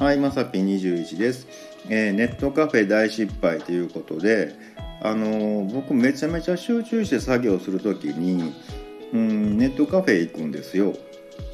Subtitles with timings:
[0.00, 1.46] はいまさぴ21です、
[1.90, 4.54] えー、ネットカフェ大失敗ということで
[5.02, 8.54] あのー、僕めちゃめちゃ集中して作業する時に
[9.12, 10.94] うんネットカフェ行くんですよ。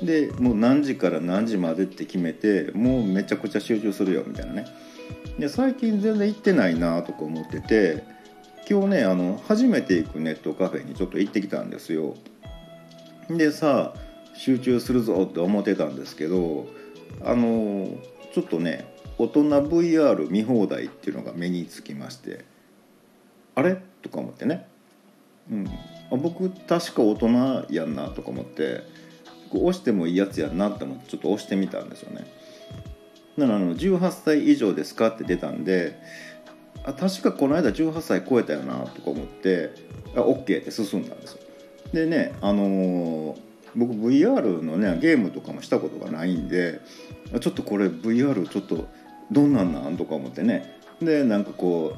[0.01, 4.67] でもう何時から何時までって決めてもうめちゃくちゃ集中するよみたいなね。
[5.41, 8.05] で最近全然行ってないなとか思ってて
[8.71, 12.15] 今日ねあの初めて行くネットカフェにちょっと行ってきたんですよ。
[13.29, 13.93] でさ
[14.35, 16.69] 集中するぞって思ってたんですけど
[17.25, 17.89] あの
[18.37, 18.85] ちょっとね
[19.17, 22.45] 大人 VR 見放題っていうのが目につきまして
[23.55, 23.81] あれ？
[24.03, 24.69] とか思ってね、
[25.51, 28.83] うん、あ僕確か大人やんなとか思って
[29.49, 32.27] こう押してもいいやつやんなって思ってちょっと押してみたんですよね。
[33.39, 35.99] ならあの18歳以上ですかって出たんで
[36.85, 39.71] あ確かこの間18歳超えたよなとか思って
[40.15, 41.39] あ OK って進んだんですよ。
[41.95, 43.37] でねあのー、
[43.75, 46.83] 僕 VR のねゲームとかもしたことがないんで
[47.41, 48.89] ちょっとこれ VR ちょっと
[49.31, 51.97] どんなんなんとか思ってねでなんかこ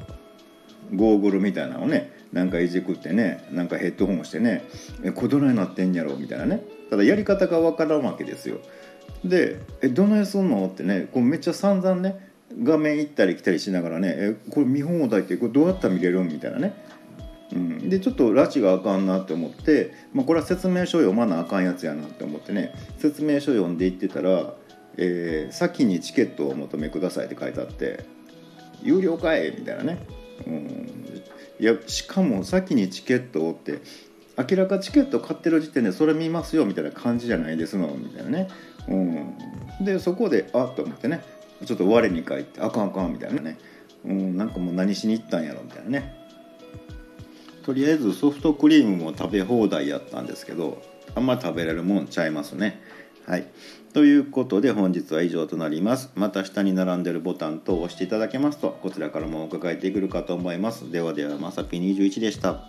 [0.91, 4.65] うゴーグルみたいなのをねなんかいじくってねなんかヘッドホンしてね
[5.03, 8.57] えこどないなってんやろみたいなねただやり方がわからんわけですよ
[9.23, 12.29] で「えどないすんの?」ってねこうめっちゃ散々ね
[12.63, 16.73] 画面行ったり来たりしながらね「えこれ見放題ってこれどうやったら見れる?」みたいなね
[17.51, 24.53] うん、でちょっと拉致があかんなって思って、まあ、これは説明書読まなあかんやつやなって思ってね説明書読んでいってたら、
[25.01, 28.03] えー「先にチケットをお求めください」って書いてあって
[28.83, 29.99] 「有料かい?」みたいなね、
[30.45, 31.23] うん、
[31.59, 33.79] いやしかも先にチケットをって
[34.37, 38.47] 明らかチケット買ってる時点でそれ見ますよみたいな感じじゃないですのみたいなね、
[38.87, 38.95] う
[39.81, 41.21] ん、でそこであっと思ってね。
[41.65, 43.57] ちょっと我に返ってあかんあかんみたいなね、
[44.05, 46.15] うん、なんかもう何しに行ったんやろみたいなね。
[47.63, 50.81] とりあえずソフトクリームも食べ放題やったんですけど
[51.15, 52.81] あんま食べれるもんちゃいますね。
[53.29, 53.45] はい。
[53.93, 56.11] ということで本日は以上となります。
[56.15, 60.91] また下に並んでるボタンと押していただけますとこちらからも伺えてくるかと思います。
[60.91, 62.63] ではではまさぴ21でした。